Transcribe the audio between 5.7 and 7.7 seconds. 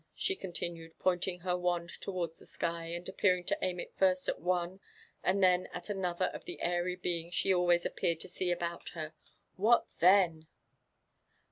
atanottiero' the airy beings she